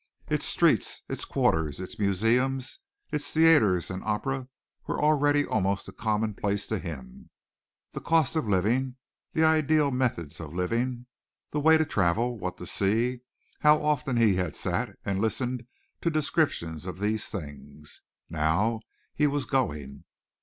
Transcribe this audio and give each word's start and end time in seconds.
Its 0.29 0.47
streets, 0.47 1.03
its 1.07 1.25
quarters, 1.25 1.79
its 1.79 1.99
museums, 1.99 2.79
its 3.11 3.31
theatres 3.31 3.91
and 3.91 4.03
opera 4.03 4.47
were 4.87 4.99
already 4.99 5.45
almost 5.45 5.87
a 5.87 5.91
commonplace 5.91 6.65
to 6.65 6.79
him. 6.79 7.29
The 7.91 8.01
cost 8.01 8.35
of 8.35 8.47
living, 8.49 8.95
the 9.33 9.43
ideal 9.43 9.91
methods 9.91 10.39
of 10.39 10.55
living, 10.55 11.05
the 11.51 11.59
way 11.59 11.77
to 11.77 11.85
travel, 11.85 12.35
what 12.39 12.57
to 12.57 12.65
see 12.65 13.19
how 13.59 13.79
often 13.79 14.17
he 14.17 14.37
had 14.37 14.55
sat 14.55 14.97
and 15.05 15.19
listened 15.19 15.67
to 16.01 16.09
descriptions 16.09 16.87
of 16.87 16.97
these 16.97 17.27
things. 17.27 18.01
Now 18.27 18.79
he 19.13 19.27
was 19.27 19.45
going. 19.45 20.05